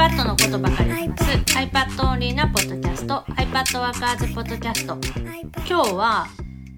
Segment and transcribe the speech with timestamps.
[0.00, 1.58] iPad のことばかり話す。
[1.58, 3.22] iPad オンリーなポッドキャスト。
[3.36, 4.96] iPad ワーカーズポッドキャスト。
[5.68, 6.26] 今日は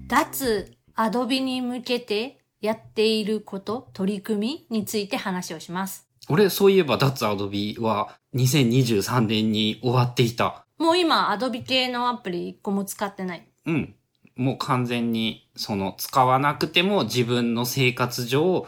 [0.07, 6.05] 脱 Adobe に向けてやっていること取り組みについて話をします。
[6.27, 10.65] 俺、そういえば、脱アドビは2023年に終わっていた。
[10.77, 13.47] もう今 Adobe 系のアプリ一個も使ってない。
[13.65, 13.95] うん。
[14.35, 18.67] もう完全に、その、使わなくても自分の生活上、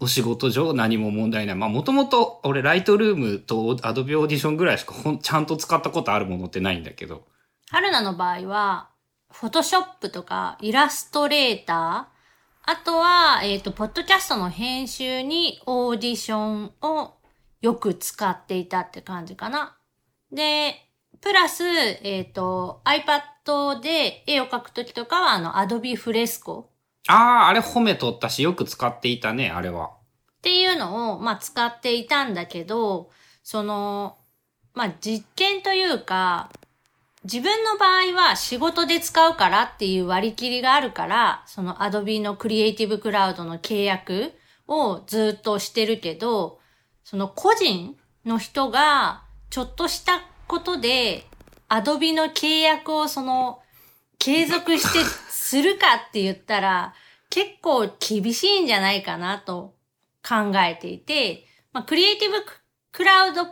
[0.00, 1.56] お仕事上何も問題ない。
[1.56, 7.24] まあ、もともと、俺、ライトルームとアドビオーディションぐらいしかほん、ちゃんと使ったことあるものってないんだけど。
[7.70, 8.90] 春菜の場合は、
[9.30, 12.14] フォトショップとかイラストレーター、
[12.66, 17.14] あとは、えっ、と、ポッドキャストの編集にオーディションを
[17.60, 19.76] よく使っていたって感じかな。
[20.32, 20.76] で、
[21.20, 26.66] プラス、えっ、と、iPad で絵を描くときとかは、あの、Adobe Fresco
[27.08, 29.90] ああ、あれ褒めとったし、よく使っていたね、あれは。
[30.38, 33.10] っていうのを、まあ、使っていたんだけど、
[33.42, 34.16] その、
[34.74, 36.50] まあ、実験というか、
[37.24, 44.32] 自分の場合は仕事で使うからっていう割り切りがあるから、その Adobe のクリエイティブクラウドの契約
[44.68, 46.58] をずっとしてるけど、
[47.02, 51.24] その個人の人がちょっとしたことで
[51.68, 53.60] Adobe の契約をその
[54.24, 56.94] 継続してするかって言ったら
[57.28, 59.74] 結構厳しいんじゃないかなと
[60.26, 61.44] 考えていて、
[61.74, 62.36] まあ、クリエイティブ
[62.90, 63.46] クラウド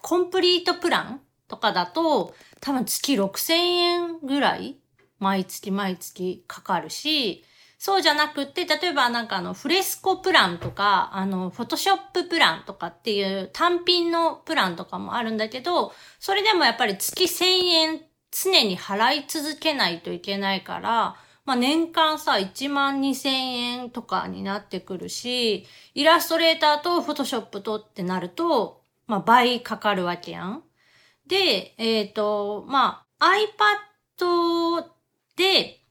[0.00, 4.78] コンプリートプランとかだと、多分月6000円ぐらい
[5.18, 7.44] 毎月毎月かかるし、
[7.80, 18.00] そうじゃなくって、例えばなんかあの、フレスコプランとか、あの、フォトショッププランとかっていう単品のプランとかもあるんだけど、それでもやっぱり月1000円
[18.32, 30.64] 常に払い続けないといけないから、まあ年間さ、1万2000円とかになってくるし、イラストレーターとフォトショップとってなると、まあ倍かかるわけやん。
[31.26, 33.26] で、えっ、と、まあ、
[34.18, 34.84] iPad
[35.36, 35.82] で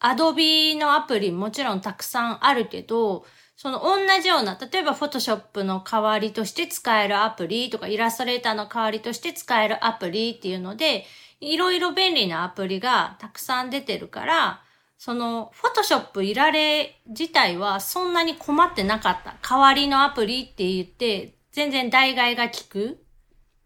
[0.00, 3.24] Adobe のアプリもちろんたくさんあるけど、
[3.56, 11.06] その同じような、例えば Photoshop の代わりとして使えるアプリとか、イラストレーターの代わりとして使えるアプリっていうので、
[11.42, 14.62] いろいろ便利なアプリがたくさん出てるから、
[14.96, 19.34] その、Photoshop いられ自体はそんなに困ってなかった。
[19.42, 23.04] 代わりのアプリって言って、全然代替が効く。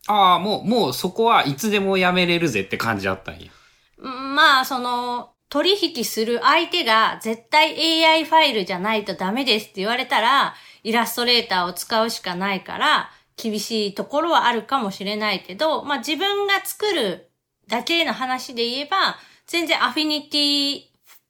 [0.08, 3.50] ああ、もう、もうそこはいつでもやめれるぜって感じだったんや。
[3.98, 17.30] まあ、その、取引する相手が絶対 AI ファイルじゃないとダメですって言われたら、イラストレーターを使うしかないから、厳しいところはあるかもしれないけど、まあ自分が作る
[17.68, 19.16] だけの話で言えば、
[19.46, 20.82] 全然アフィニティ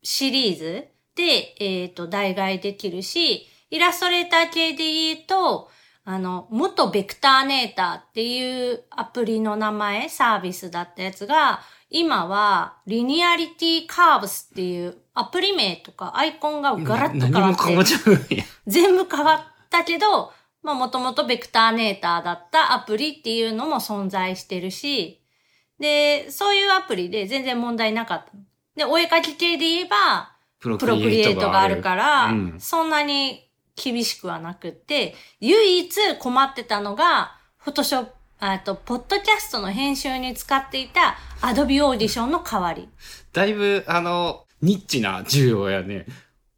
[0.03, 5.71] シリーズで、えっ、と、代替できるし、イラストレーター系で言うと、
[6.05, 11.61] あの、元ベクターネーターっていうアプリの名前、サービスだったやつが、
[11.91, 18.45] 今は、リニアリティカーブスっていうアプリ名とかアイコンがガラッと変わってっ、ちゃうんや。
[18.67, 20.33] 全部変わったけど、
[20.63, 25.23] まあもともとベクターネーターだったアプリっていうのも存在してるし、
[25.79, 28.33] で、そういうアプリで全然問題なかった。
[28.77, 42.89] で、お絵かき系で言えば、プロクリエイトがあるから、うんそんなに厳しくはなくって、唯一困ってたのが、フォトショップ、あと、ポッドキャストの編集に使っていた Adobe Audition の代わり。
[43.33, 46.07] だいぶ、あの、ニッチな需要やね。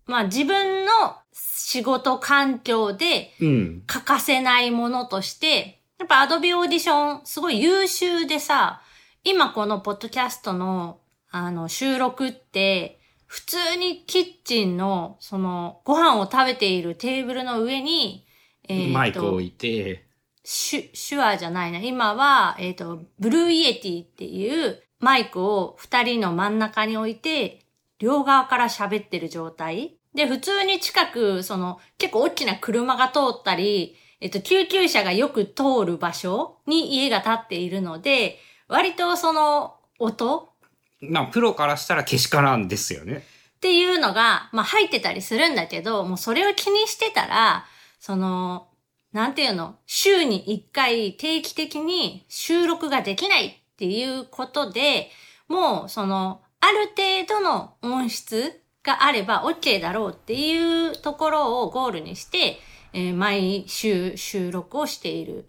[0.07, 0.91] まあ自分の
[1.33, 3.83] 仕事環境でうん。
[3.87, 8.81] 欠かせないものとして、やっぱ Adobe Audition すごい優秀でさ、
[9.25, 18.27] 今このポッドキャストのあの収録って、普通にキッチンのそのご飯を食べているテーブルの上に、
[18.69, 20.09] えーとマイクを置いて、
[20.51, 21.79] シュ、 Shure じゃないな。
[21.79, 27.67] 今は、えっ、と、 Blue Yeti っていうマイクを二人の真ん中に置いて、
[27.99, 29.99] 両側から喋ってる状態。
[30.15, 38.39] で、普通に近く、その、結構大きな車が通ったり、えっ、と、救急車がよく通る場所に家が建っているので、
[38.69, 40.53] 割とその、音？
[41.01, 43.25] まあ、プロからしたらけしからんですよね。
[43.57, 47.65] っていうのが、まあ入ってたりするんだけど、もうそれを気にしてたら、
[47.99, 48.69] その、
[49.13, 55.11] なんていうの、週に一回定期的に収録ができないっていうことで、
[55.49, 62.59] もうその、ある程度の音質があれば OK だろうっていうところをゴールにして、
[62.93, 65.48] えー毎週収録をしている。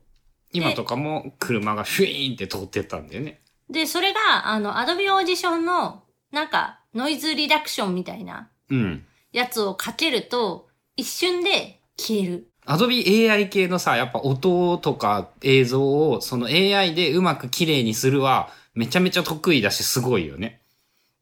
[0.52, 3.42] 今とかも車がフィーンって通ってったんだよね。
[3.70, 9.06] で、それが、あの、Adobe Audition の、なんか、ノイズリダクションみたいなうん。
[9.32, 12.48] やつをかけると、一瞬で消える。
[12.66, 20.62] Adobe AI 系のさ、やっぱ音とか映像をその AI でうまく綺麗にするはめちゃめちゃ得意だしすごいよね。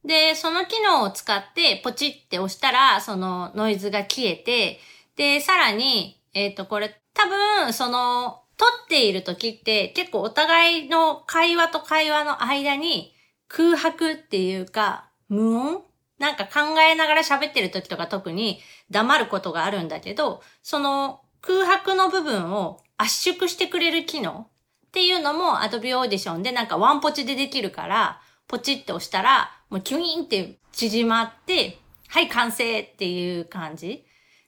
[0.04, 4.80] で、その機能を使ってポチって押したら、そのノイズが消えて、
[5.16, 13.14] で、さらに、えっ、と、これ多分、その、撮っている時って結構お互いの会話と会話の間に
[13.48, 15.84] 空白っていうか無音
[16.20, 18.60] なんか考えながら喋ってる時とか特に
[18.90, 24.48] 黙ることがあるんだけど、その空白の部分を圧縮してくれる機能
[24.88, 31.78] っていうのも Adobe Audition でなんかワンポチでできるから、ポチって押したらもうキュイーンって縮まって、
[32.08, 34.07] はい完成っていう感じ。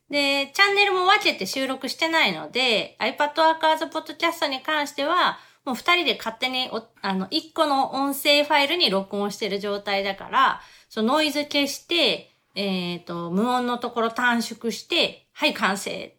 [0.09, 6.69] で、チャンネルも分けて収録してないので、iPad Workers Podcast に関しては、もう二人で勝手に
[7.01, 16.13] あの、一個の音声ファイルに録音してる状態だから、そのノイズ消して、えっ、ー、と、無音のところ短縮して、はい、完成っ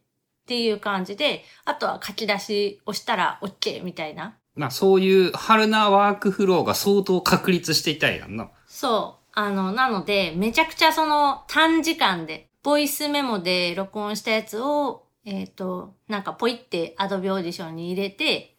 [0.46, 4.36] ていう感じで、あとは書き出しをしたら OK みたいな。
[4.54, 8.50] まあ、そういう春なワークフローが相当確立していたいやんな。
[8.66, 9.30] そう。
[9.32, 18.56] あの、なので、めちゃくちゃその短時間で、ボイスメモで録音したやつを、えっ、ー、と、なんかポイって Adobe Audition に入れて、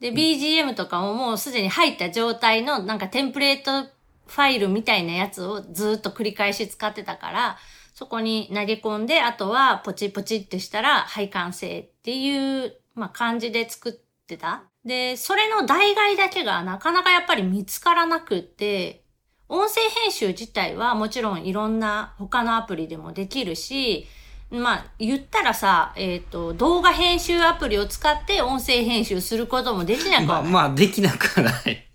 [0.00, 3.88] で、BGM とかももうすでに入った状態のなんかテンプレート
[4.26, 7.58] ファイルみたいなやつをずっと繰り返し使ってたから、
[7.94, 13.92] そこに投げ込んで、あとはポチポチってしたら、はい、完成っていう、まあ、感じで作っ
[14.26, 14.64] てた。
[14.84, 19.05] で、それの代替だけがなかなかやっぱり見つからなくって、
[19.48, 24.06] 音声編集自体はもちろんいろんな他のアプリでもできるし、
[24.50, 30.52] まあ、言ったらさ、えっ、ー、と、動画編集アプリを使って音声編集することもできなくはない。
[30.52, 31.86] まあ、まあ、できなくはない。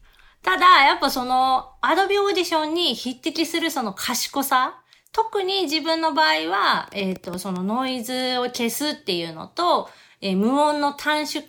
[0.42, 4.82] ただ、やっぱその、アドビオーディションに匹敵するその賢さ
[5.14, 9.90] 特に自分の場合は、えっ、ー、と、そのノイズを消すっていうのと、
[10.20, 11.46] えー、無音の短縮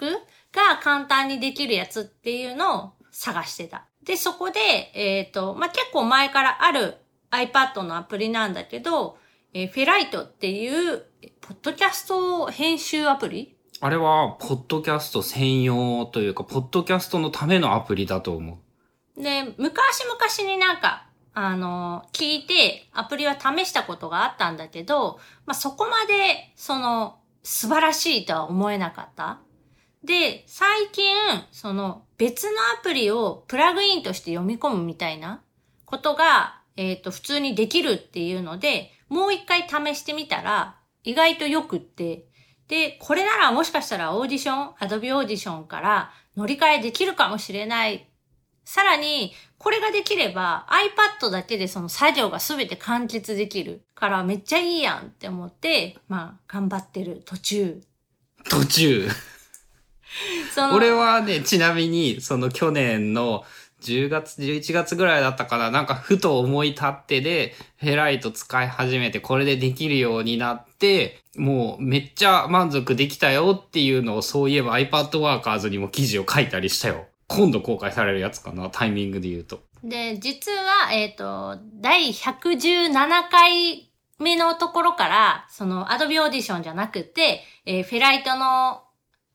[0.53, 3.87] が簡単にできるやつっていうのを探してた。
[4.05, 4.61] で、そこで、
[4.95, 6.97] えっ、ー、と、まあ、結構前からある
[7.31, 9.19] iPad のアプリなんだけど、
[9.55, 11.05] えー、フェライトっていう、
[11.41, 13.57] ポッドキャスト編集アプリ？
[13.81, 18.59] あれは、ポッドキャスト専用というか、ポッドキャストのためのアプリだと思
[19.17, 19.23] う。
[19.23, 29.41] で、昔々になんか、あの、聞いて、アプリは試したことがあったんだけど、まあ、そこまで、その、素晴らしいとは思えなかった。
[30.05, 31.15] で、最近、
[31.53, 35.43] その別のアプリをプラグインとして読み込むみたいな
[35.85, 42.27] ことが、えっ、ー、と、普通にできるっていうので、もう一回試してみたら、意外とよくって、
[42.69, 48.09] で、これならもしかしたら Audition、Adobe Audition から乗り換えできるかもしれない。
[48.65, 50.67] さらに、これができれば
[51.21, 57.81] iPad だけでその作業がすべて完結できるからめっちゃいいやんって思って、まあ、頑張ってる途中。
[58.49, 59.09] 途中
[60.75, 63.45] 俺はね、ちなみに、その去年の
[63.83, 77.07] 10月、11月ぐらいだったかな、なんかふと思い立ってで、ヘライト使い始めて、これでできるようになって、もうめっちゃ満足できたよっていうのをそういえば iPad Workers にも記事を書いたりしたよ。
[77.27, 79.63] 今度公開されるやつかな、タイミングで言うと。
[79.83, 88.82] で、実は、えっ、ー、と、第117回目のところから、その Adobe Audition じゃなくて、えー、フェライトの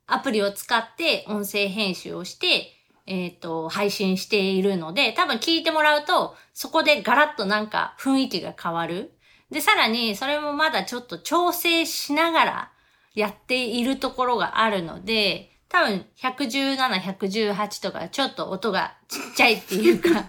[0.08, 2.72] アプリを使って音声編集をして、
[3.06, 9.12] えっ、ー、と、配信しているので、多分聞いてもらうと、そこでガラッとなんか雰囲気が変わる。
[9.50, 12.72] で、さらに、それもまだちょっと調整しながら
[13.14, 20.24] やっているところがあるので、多分117、118とかちょっと音がちっちゃいっていうか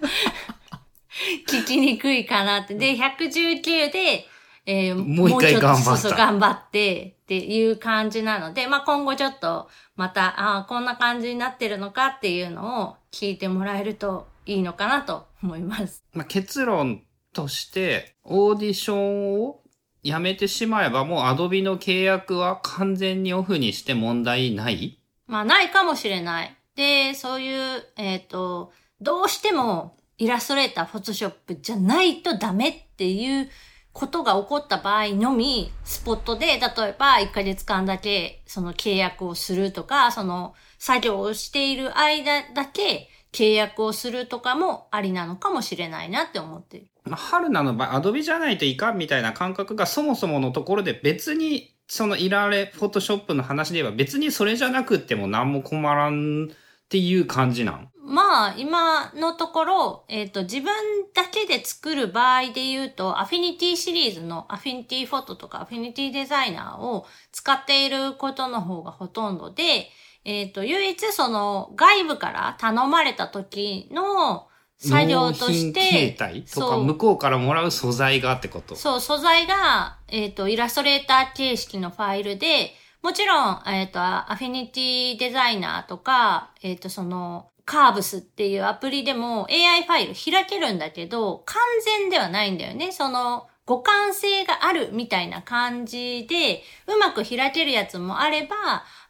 [1.47, 2.75] 聞きにくいかなって。
[2.75, 4.27] で、119で、
[4.71, 5.83] えー、もう一回頑張った。
[5.83, 16.03] そうそう、頑張ってっていう感じなので、まあ、今後ちょっとまた、ああ、こんな感じになってるのかっていうのを聞いてもらえるといいのかなと思います。
[16.13, 17.01] まあ、結論
[17.33, 19.59] として、オーディションを
[20.03, 24.99] やめてしまえばもうアドビの契約は完全にオフにして問題ない？
[25.25, 26.55] まあ、ないかもしれない。
[26.75, 28.71] で、そういう、えっ、ー、と、
[29.01, 33.49] どうしてもイラストレーター、フォトショップじゃないとダメっていう
[33.91, 36.59] ことが起こった場合のみ、スポットで、例え
[36.97, 46.87] ば1ヶ月間だけその契約をするとか、その作業をしている間だけ契約をするとかもありなのかもしれないなって思ってる。
[47.05, 57.89] まあ、春菜の場合、アドビじゃないといかんみたいな感覚がそもそものところで別に、そのいられ、フォトショップの話で言えば別にそれじゃなくても何も困らんっていう感じなん？
[58.09, 60.73] まあ、今のところ、えっ、と、自分
[61.13, 69.89] だけで作る場合で言うと、アフィニティシリーズのアフィニティフォトとかアフィニティデザイナーを使っていることの方がほとんどで、
[70.25, 74.47] えっ、と、唯一その外部から頼まれた時の
[74.79, 76.17] 作業として、
[76.51, 78.75] とか、向こうからもらう素材がってこと？
[78.75, 82.71] そう、素材が、えっ、と、イラストレーター形式のファイルで、
[83.03, 92.91] もちろん、えっ、と、アフィニティデザイナーとか、えっ、と、その、カーブスっていうアプリでも AI ファイル開けるんだけど、完全ではないんだよね。
[92.91, 98.55] その、互換性があるみたいな感じで、うまく開けるやつもあれば、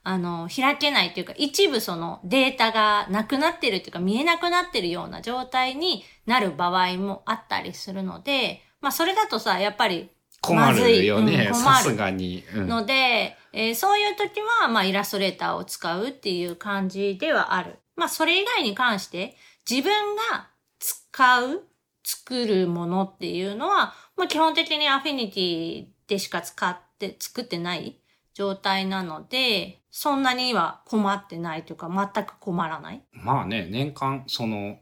[0.04, 10.10] あの、開けないというか、一部そのデータがなくなってるっていうか、見えなくなってるような状態になる場合もあったりするので、まあ、それだとさ、やっぱり
[10.42, 11.50] 困るよね。
[11.54, 12.44] さすがに。
[12.54, 17.80] うんので、えーそういう時は、まあ、イラストレーターを使うっていう感じではある。
[18.00, 19.36] まあ、それ以外に関して、
[19.70, 21.64] 自分が使う、
[22.02, 28.00] 作るものっていうのは、まあ、基本的にアフィニティでしか使って、作ってない
[28.34, 33.04] 状態なので、そんなには困ってないというか、全く困らない。
[33.12, 34.80] まあね、年間、その、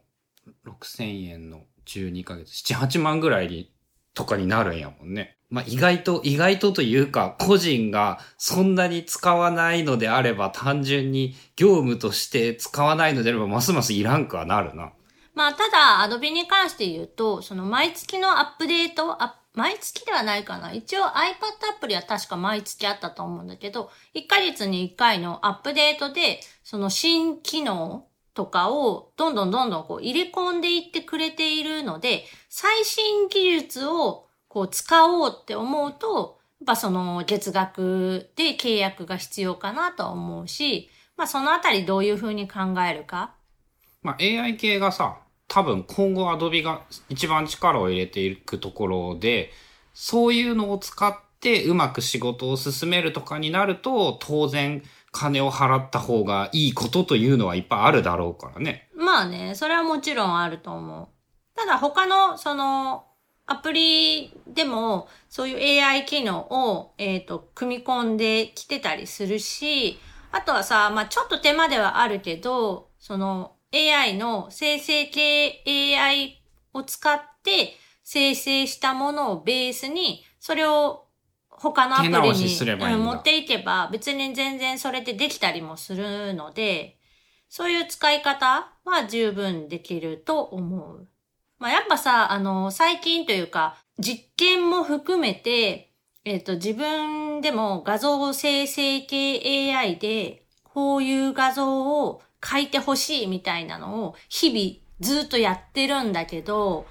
[0.66, 3.74] 6000円の12ヶ月、7、8万ぐらいに、
[4.18, 5.38] とかになるんやもんね。
[5.52, 14.92] まあ意外と、意外とというか、個人がそんなに使わないのであれば、単純に業務として使わないのであれば、ますますいらんくはなるな。
[15.36, 20.74] まあ、ただ、アドビに関して言うと、その毎月のアップデート、あ毎月ではないかな。
[20.74, 21.10] 一応 iPad
[21.78, 43.34] アプリは確か毎月あったと思うんだけど、1ヶ月に1回のアップデートで、その新機能とかをどんどんどんどんこう入れ込んでいってくれているので、最新技術をこう使おうって思うと、やっぱその月額で契約が必要かなとは思うし、まあそのあたりどういうふうに考えるか？
[44.04, 45.18] まあ AI 系がさ、
[45.48, 49.50] 多分今後 Adobe が一番力を入れていくところで、
[49.96, 58.90] そういうのを使ってうまく仕事を進めるとかになると、当然金を払った方がいいことというのはいっぱいあるだろうからね。
[58.96, 61.08] まあね、それはもちろんあると思う。
[61.58, 63.06] ただ他の、その、
[63.50, 70.00] アプリでも、そういう AI 機能を、えっ、と、組み込んできてたりするし、
[70.32, 76.42] あとはさ、まあちょっと手間ではあるけど、その AI の生成系 AI
[76.74, 77.74] を使って
[78.04, 81.07] 生成したものをベースに、それを
[81.60, 86.98] 他のアプリに持っていけば、別に全然それでできたりもするので、
[87.50, 91.08] そういう使い方は十分できると思う。
[91.60, 106.86] まあ、やっぱさ、あの、最近というか、実験も含めて、えっ、と、自分でも画像生成系 AI で、こういう画像を描いてほしいみたいなのを日々ずっとやってるんだけど、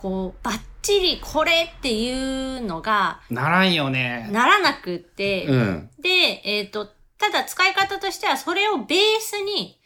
[0.00, 4.28] こう、バッチリこれっていうのがならんよね。
[4.32, 5.90] ならなくって、うん。
[6.00, 6.88] で、えっ、と、
[7.18, 9.80] ただ使い方としてはそれをベースに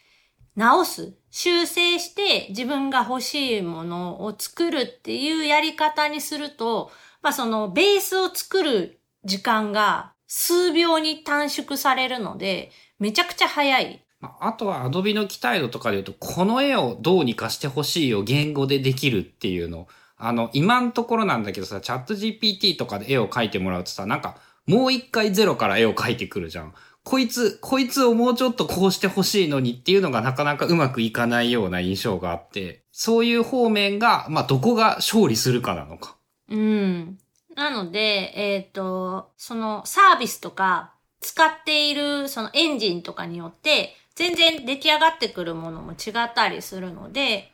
[0.55, 6.91] 直す、修正して自分が欲しいものを作るっていうやり方にすると、
[7.23, 14.05] まあそのベースを作る時間が数秒に短縮されるので、めちゃくちゃ早い。
[14.19, 19.87] まああとは Adobe の期待度とかで言うと、この絵をどうにかしてほしいを言語でできるっていうの。
[20.17, 26.73] あの、今のところなんだけどさ、チャット GPT とかで絵を描いてもらうとさ、なんか、もう一回ゼロから絵を描いてくるじゃん。
[27.03, 36.15] こいつ、こいつをもうちょっとこうしてほしいのにっていうのがなかなかうまくいかないような印象があって、そういう方面が、まあ、どこが勝利するかなのか。
[36.49, 37.17] うん。
[37.55, 47.52] なので、えっ、と、そのサービスとか使っているそのエンジンとかによって全然出来上がってくるものも違ったりするので、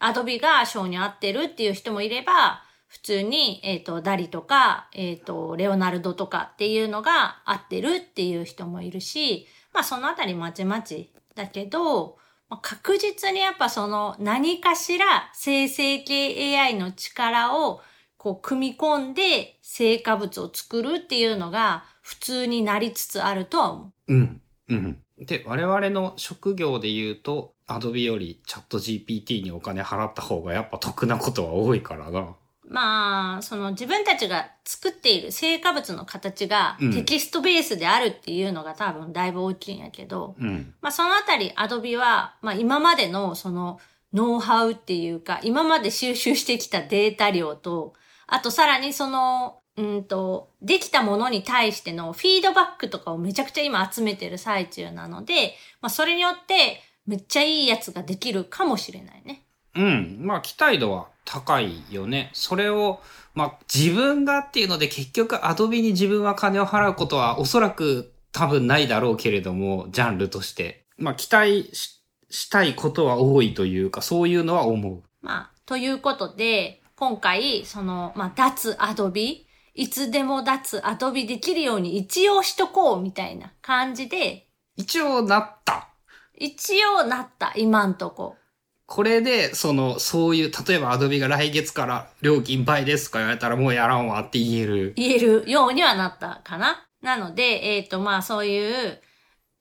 [0.00, 17.80] Adobe が性に合ってるっていう人もいれば、普通に、えっ、と、ダリとか、えっ、と、レオナルドとかっていうのが合ってるっていう人もいるし、まあそのあたりまちまちだけど、まあ確実にやっぱその何かしら生成系 AI の力を
[18.16, 24.14] こう組み込んで成果物を作るっていうのが普通になりつつあるとは思う。
[24.14, 24.40] うん。
[24.68, 25.02] うん。
[25.20, 32.34] で、我々の職業で言うと、Adobe よりチャット GPT にお金払った方がやっぱ得なことは多いからな。
[32.66, 40.74] まあ、その自分たちが作っている成果物の形がうんテキストベースであるっていうのが多分だいぶ大きいんやけど、うん。
[40.80, 43.80] まあそのあたり Adobe は、まあ今までのその
[44.12, 47.94] ノウハウっていうか、今まで収集してきたデータ量と、
[48.26, 59.42] あとさらにその、うんと、できたものに対してのフィードバックとかをめちゃくちゃ今集めてる最中なので、まあそれによって、めっちゃいいやつができるかもしれないね。
[59.74, 60.18] うん。
[60.20, 62.30] まあ、期待度は高いよね。
[62.32, 63.00] それを、
[63.34, 70.84] まあ、自分がっていうので結局アドビに自分は金を払うことはおそらく多分ないだろうけれども、ジャンルとして。
[70.98, 72.00] まあ、期待し
[72.30, 75.02] したいことは多いというか、そういうのは思う。
[75.20, 79.46] まあ、ということで、今回、その、まあ、脱アドビ、
[79.80, 84.46] いつでも脱アドビできるように一応しとこうみたいな感じで、
[84.76, 85.88] 一応なった。
[86.34, 88.36] 一応なった、今んとこ。
[88.84, 94.92] これで、その、そういう、例えばアドビが来月から料金倍ですとか言われたらもうやらんわって言える。
[94.96, 96.86] 言えるようにはなったかな。
[97.00, 99.00] なので、えっ、と、まあそういう、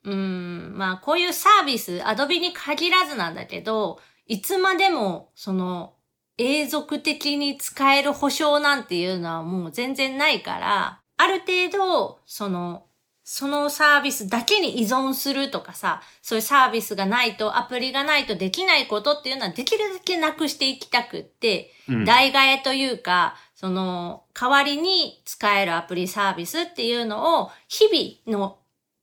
[0.03, 5.93] うーん、まあこういうサービス、アドビに限らずなんだけど、いつまでも、その、
[6.39, 12.85] 永続的に使える保証なんていうのはもう全然ないから、ある程度、その、
[13.25, 28.57] そのサービスだけに依存するとかさ、そういうサービスがないと、アプリがないとできないことっていうのはできるだけなくしていきたくって、うん代替えというか、その、代わりに使えるアプリサービスっていうのを、日々の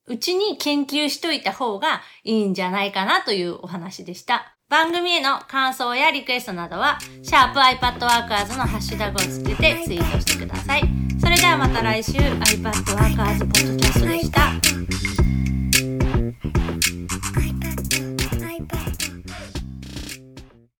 [0.06, 4.55] うちに研究しといた方がいいんじゃないかなというお話でした。
[4.68, 10.82] 番組への感想やリクエストなどは、シャープ i p a d w o r k e r s のハッシュタグをつけてツイートしてください。
[11.20, 14.95] それではまた来週 iPadWorkers ポッドキャストでした。